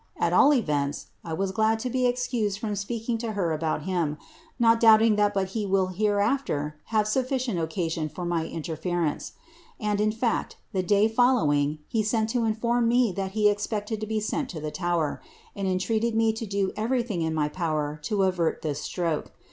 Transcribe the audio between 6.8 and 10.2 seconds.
have sufficient occasion for my interference; mnd| in